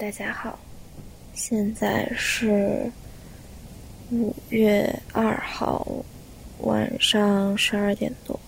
[0.00, 0.58] 大家好，
[1.34, 2.90] 现在是
[4.10, 5.86] 五月二号
[6.60, 8.40] 晚上十二点多，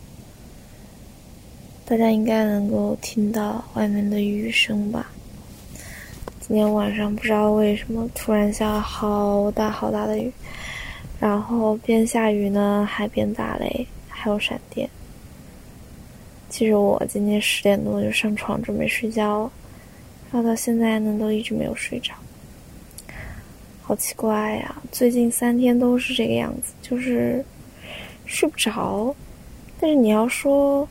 [1.84, 5.10] 大家应该能够听到外面的雨声吧？
[6.40, 10.32] 今天晚上不知道为什么突然下好大好大的雨，
[11.20, 14.88] 然后边下雨呢还边打雷，还有闪电。
[16.48, 19.52] 其实我今天十点多就上床准备睡觉了。
[20.32, 22.14] 到到现在呢，都一直没有睡着，
[23.82, 24.82] 好奇怪呀！
[24.90, 27.44] 最近三天都是这个样子，就是
[28.24, 29.14] 睡不着。
[29.78, 30.88] 但是你要说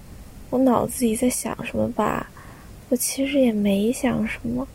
[0.52, 2.30] 我脑子里在想什么吧，
[2.90, 4.68] 我其实也没想什么。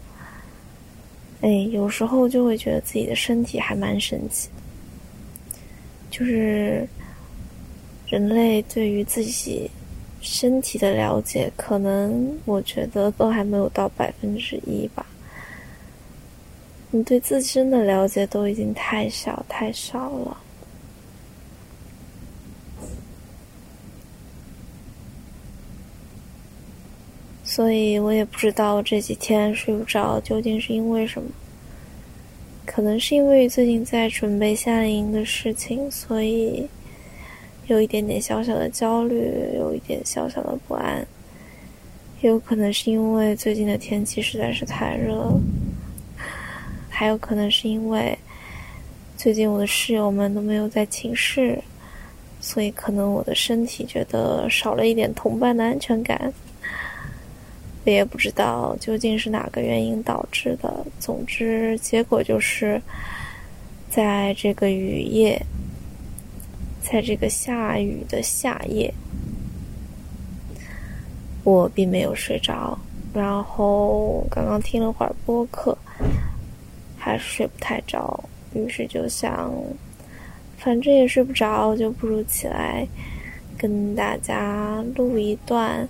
[1.43, 5.59] 哎，有时候就会觉得自己的身体还蛮神奇的，
[6.11, 6.89] 就是
[8.09, 9.71] 人类对于自己。
[10.21, 15.07] 身体的了解，可能我觉得都还没有到百分之一吧。
[16.91, 20.37] 你对自身的了解都已经太少太少了，
[27.45, 31.29] 所以我也不知道这几天睡不着究竟是因为什么。
[32.65, 36.69] 可能是因为最近在准备夏令营的事情，所以。
[37.69, 41.05] 有一点点小小的焦虑，有一点小小的不安，
[42.21, 45.33] 也有可能是因为最近的天气实在是太热，
[46.89, 48.17] 还有可能是因为
[49.17, 51.59] 最近我的室友们都没有在寝室，
[52.41, 56.33] 所以可能我的身体觉得少了一点同伴的安全感。
[57.85, 62.81] 我也不知道究竟是哪个原因导致的，总之结果就是
[63.89, 65.41] 在这个雨夜。
[66.89, 68.95] 在这个下雨的夏夜，
[71.43, 72.79] 我并没有睡着。
[73.13, 75.77] 然后刚刚听了会儿播客，
[76.97, 78.23] 还是睡不太着。
[78.55, 79.53] 于是就想，
[80.57, 82.87] 反正也睡不着，就不如起来
[83.59, 85.89] 跟大家录一段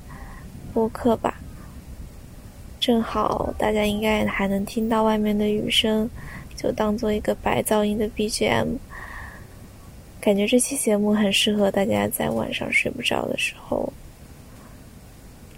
[0.72, 1.38] 播客吧。
[2.80, 6.08] 正好大家应该还能听到外面的雨声，
[6.56, 8.78] 就当做一个白噪音的 BGM。
[10.26, 13.92] 感觉这期节目很适合大家在晚上睡不着的时候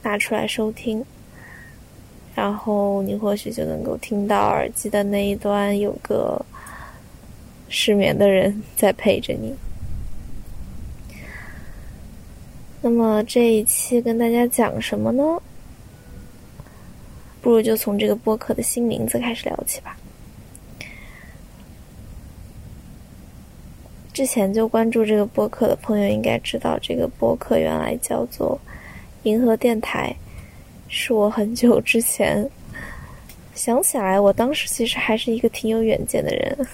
[0.02, 1.02] 拿出来收听，
[2.34, 6.44] 然后你或许就能够听到耳机的那一端有个
[7.70, 9.56] 失眠的人在陪着你。
[12.82, 15.40] 那么这一期跟大家讲什么呢？
[17.40, 19.96] 不如就从这个播客的新名字开始聊起吧。
[24.18, 28.60] 之前就关注这个播客的朋友应该知道，这个播客原来叫做
[29.22, 30.12] “银河电台”，
[30.90, 32.44] 是我很久之前
[33.54, 36.66] 想起来，我当时其实还是一个挺有远见的人。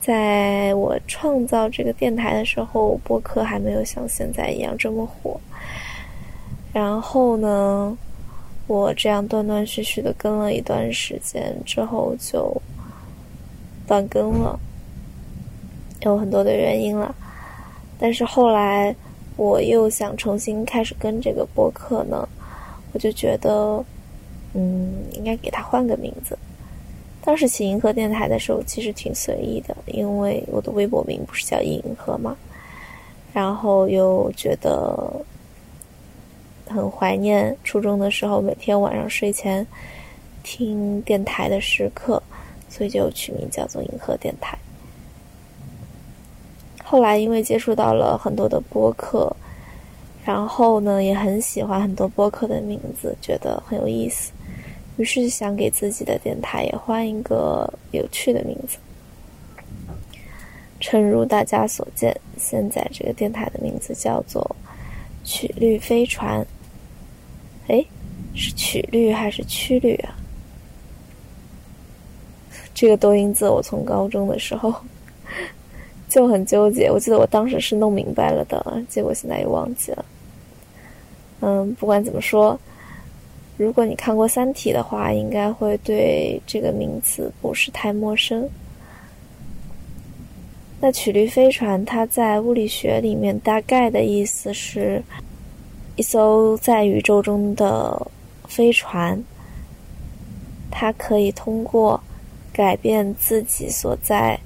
[0.00, 5.38] 在我创造这个电台的时候，播客还没有像现在一样这么火。
[6.72, 7.94] 然后呢，
[8.66, 12.50] 我这样断断续续的更了一段时间之后，就
[13.86, 14.58] 断更了。
[16.02, 17.14] 有很多的原因了，
[17.98, 18.94] 但是后来
[19.36, 22.28] 我又想重新开始跟这个播客呢，
[22.92, 23.84] 我就觉得，
[24.54, 26.38] 嗯，应该给他换个名字。
[27.22, 32.36] 当时起银河电台的时候，其实挺随意的，因为我的微博名不是叫银河嘛，
[33.32, 35.12] 然后又觉得
[36.68, 39.66] 很怀念初中的时候每天晚上睡前
[40.44, 42.22] 听电台的时刻，
[42.68, 44.56] 所以就取名叫做银河电台。
[46.88, 49.34] 后来因为接触到了很多的播客，
[50.24, 54.30] 然后呢也很喜欢很多播客的名字，觉得很有意思，
[54.96, 58.78] 于是想给自己的电台也换一个有趣的名字。
[60.78, 64.48] 诚如大家所见，现在这个电台的名字叫做
[65.24, 66.46] “曲率飞船”。
[67.66, 67.84] 哎，
[68.32, 70.14] 是曲率还是曲率啊？
[72.72, 74.72] 这个多音字我从高中的时候。
[76.08, 80.04] 就很纠结，我记得我当时是弄明白了的，结果现在又忘记了。
[81.40, 82.58] 嗯，不管怎么说，
[83.56, 88.48] 如果你看过《三体》的话，应该会对这个名词不是太陌生。
[90.80, 95.02] 那曲率飞船，它在物理学里面大概的意思是，
[95.96, 98.06] 一艘在宇宙中的
[98.46, 99.20] 飞船，
[100.70, 102.00] 它可以通过
[102.52, 104.38] 改变自己所在。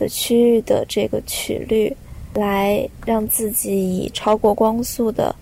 [0.00, 1.94] 的区域的这个曲率，
[2.34, 5.32] 来让自己以超过光速的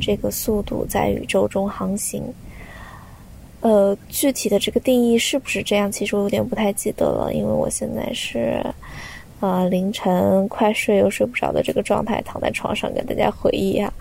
[0.00, 2.24] 这个速度在宇宙中航行。
[3.60, 5.90] 呃，具体的这个定义是不是这样？
[5.92, 8.64] 其实我有点不太记得了，因为我现在是
[9.40, 13.92] 呃凌晨快睡又睡不着的这个状态，躺在床上跟大家回忆啊。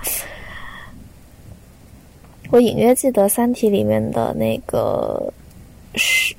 [2.49, 5.33] 我隐约记得《三体》里面的那个
[5.95, 6.35] 是，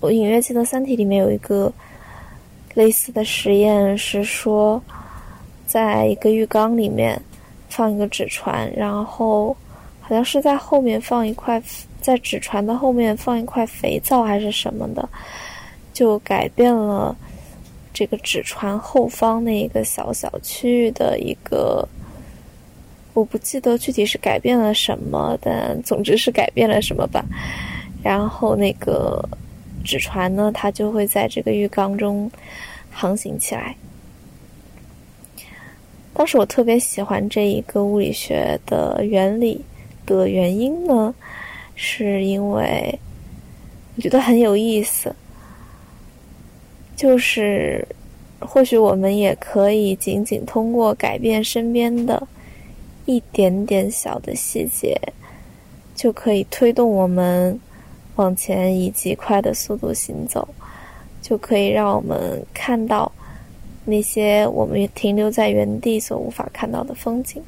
[0.00, 1.72] 我隐约记得《三体》里面有一个
[2.74, 4.82] 类似的实验，是说
[5.66, 7.20] 在一个浴缸里面
[7.68, 9.56] 放一个纸船，然后
[10.00, 11.62] 好像是在后面放一块。
[12.00, 15.06] 在纸船的后面放一块肥皂还是什么的，
[15.92, 17.14] 就改变了
[17.92, 21.86] 这个纸船后方那一个小小区域的一个，
[23.12, 27.22] 我不记得具体是改变了什么，但总之是改变了什么吧。
[28.02, 29.22] 然后那个
[29.84, 32.30] 纸船呢，它就会在这个浴缸中
[32.90, 33.76] 航行起来。
[36.14, 39.64] 当时我特别喜欢这一个物理学的原理
[40.06, 41.14] 的原因呢。
[41.82, 42.98] 是因为
[43.96, 45.16] 我觉得很有意思，
[46.94, 47.82] 就是
[48.38, 52.28] 或许我们也可以仅仅通过改变身边的
[53.06, 54.94] 一点点小的细节，
[55.94, 57.58] 就可以推动我们
[58.20, 60.46] 往前以极快的速度行走，
[61.22, 63.10] 就可以让我们看到
[63.84, 67.42] 那些我们停留在原地所无法看到的风景，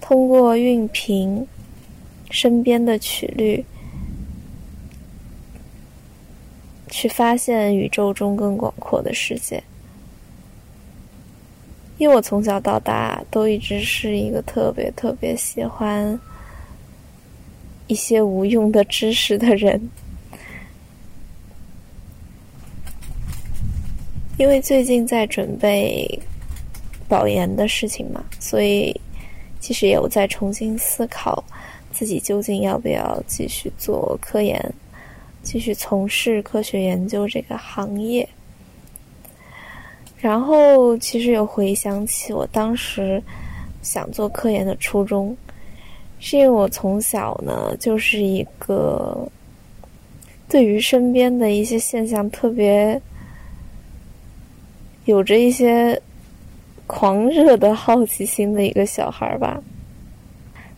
[0.00, 1.46] 通过熨平。
[2.30, 3.64] 身边的曲率，
[6.90, 9.64] 去发现宇宙中更广阔的世界。
[11.96, 16.20] 因为我从小到大都一直是一个特别特别喜欢
[17.88, 19.80] 一些无用的知识的人。
[24.38, 26.08] 因为最近在准备
[27.08, 28.94] 保研的事情嘛，所以
[29.58, 31.42] 其实有在重新思考。
[31.90, 34.72] 自己究竟要不要继续做科研，
[35.42, 38.28] 继续从事科学研究这个行业？
[40.18, 43.20] 然后，其实有回想起我当时
[43.82, 45.36] 想做科研的初衷，
[46.20, 49.26] 是因为我从小呢就是一个
[50.48, 53.00] 对于身边的一些现象特别
[55.04, 56.00] 有着一些
[56.86, 59.62] 狂热的好奇心的一个小孩吧。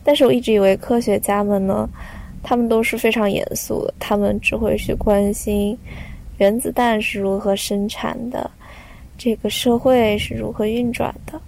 [0.03, 1.87] 但是我一直以为科学家们呢，
[2.41, 5.77] 他们都是非常严肃的，他们只会去关心
[6.37, 8.49] 原子弹是如何生产的，
[9.17, 11.39] 这个社会是如何运转的。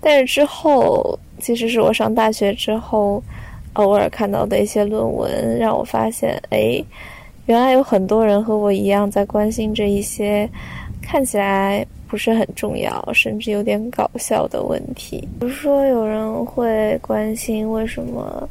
[0.00, 3.22] 但是之后，其实是我上大学之后，
[3.74, 6.82] 偶尔看到的一些论文，让我发现，哎，
[7.46, 10.48] 原来有很多人和我一样在关心这一些
[11.02, 11.86] 看起来。
[12.08, 15.28] 不是很重要，甚至有点搞笑的问题。
[15.40, 18.48] 比如说，有人会关心为什么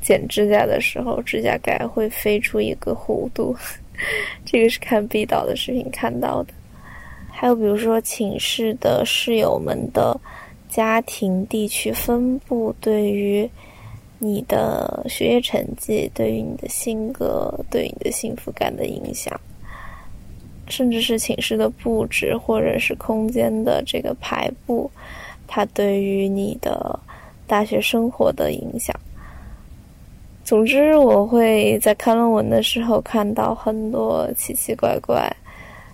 [0.00, 3.54] 剪指甲的时候指甲盖会飞出一个弧度，
[4.44, 6.52] 这个是看毕导的视频看到的。
[7.30, 10.20] 还有比如说，寝室的室友们的
[10.72, 13.46] 家庭地区分布对于
[14.18, 19.38] 你的学业成绩、对于你的性格、对你的幸福感的影响。
[20.68, 24.90] 甚至是寝室的布置，或者是空间的这个排布，
[25.46, 26.98] 它对于你的
[27.46, 28.98] 大学生活的影响。
[30.42, 35.30] 总之，我会在看论文的时候看到很多奇奇怪怪，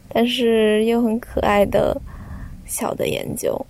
[0.09, 2.00] 但是又很可爱的
[2.64, 3.61] 小的研究。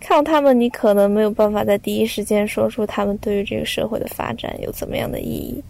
[0.00, 5.62] 看到他们，你可能没有办法在第一时间说出他们对于这个社会的发展有怎么样的意义，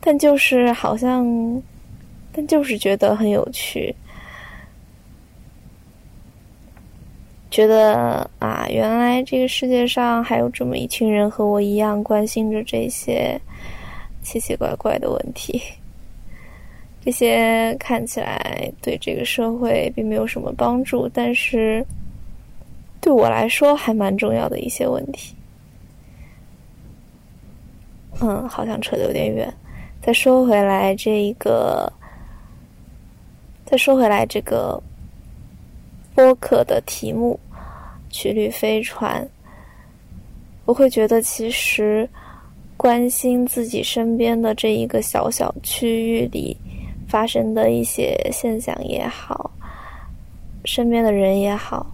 [0.00, 1.62] 但就是好像。
[2.38, 3.94] 但就是觉得很有趣，
[7.50, 13.40] 觉得啊，原来这个世界上还有这么一群人和我一样关心着这些
[14.22, 15.62] 奇奇怪怪的问题，
[17.02, 21.82] 这些看起来对这个社会并没有什么帮助，但是
[23.00, 25.34] 对我来说还蛮重要的一些问题。
[28.20, 29.52] 嗯，好像扯得有点远，
[30.02, 31.92] 再说回来这一个。
[33.68, 34.80] 再说回来，这个
[36.14, 37.36] 播客的题目
[38.10, 39.28] “曲率飞船”，
[40.66, 42.08] 我会觉得，其实
[42.76, 46.56] 关心自己身边的这一个小小区域里
[47.08, 49.50] 发生的一些现象也好，
[50.64, 51.84] 身边的人也好，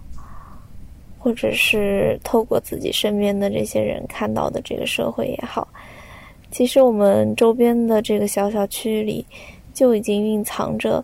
[1.23, 5.65] 或者是透过自己身边的这些人看到的这个社会也好，
[6.51, 9.25] 其实我们周边的这个小小区域里
[9.73, 11.01] 就已经蕴藏着。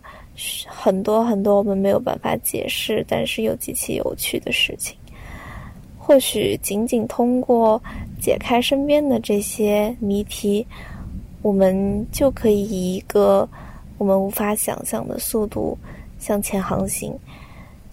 [0.65, 4.95] 很多很多我们没有办法解释，但是又极其有趣的事情，
[5.97, 7.81] 或许仅仅通过
[8.21, 10.65] 解开身边的这些谜题，
[11.41, 13.47] 我们就可以以一个
[13.97, 15.77] 我们无法想象的速度
[16.19, 17.13] 向前航行，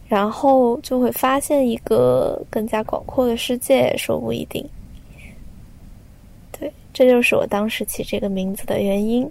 [0.08, 4.64] 然后就会发现一个更加广阔的世界，说不一定。
[6.58, 9.28] 对，这就是我当时起这个名字的原因。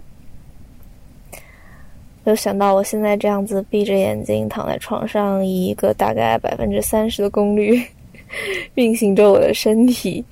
[2.24, 7.80] 没有想到我现在这样子闭着眼睛躺在床上，以一个大概百分之三十的功率
[8.74, 10.24] 运行着我的身体，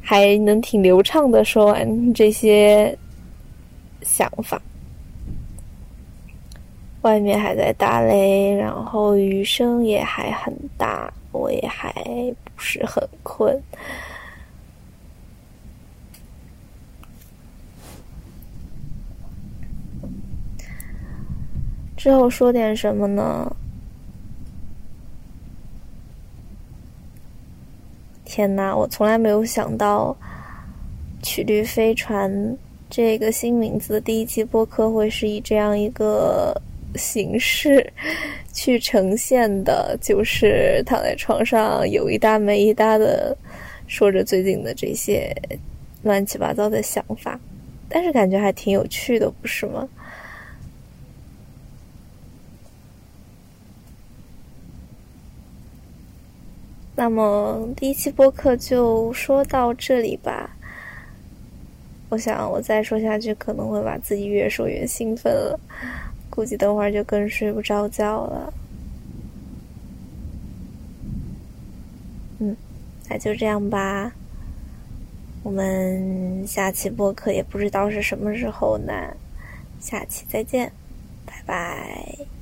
[0.00, 2.96] 还能挺流畅的说完这些
[4.02, 4.60] 想法。
[7.02, 11.92] 外面还在打雷，然后雨声也还很大，我也还
[12.44, 13.58] 不是很困。
[21.96, 23.54] 之后说点什么呢？
[28.24, 30.16] 天哪，我从来没有想到
[31.20, 32.56] “曲率飞船”
[32.88, 36.54] 这个新名字的第一期播客会是以这样一个
[36.96, 37.92] 形式
[38.52, 43.36] 去呈现的，就是躺在床上有一搭没一搭的
[43.86, 45.34] 说着最近的这些
[46.02, 47.38] 乱七八糟的想法，
[47.88, 49.88] 但是感觉还挺有趣的，不是吗？
[56.96, 60.54] 那么第一期播客就说到这里吧。
[62.10, 65.58] 我想我再说下去可能会把自己越说越兴奋了，
[66.30, 68.54] 估计等会儿就更睡不着觉了。
[72.38, 72.56] 嗯，
[73.08, 74.12] 那就这样吧。
[75.42, 78.92] 我们下期播客也不知道是什么时候呢，
[79.80, 80.72] 下期再见，
[81.26, 82.39] 拜拜。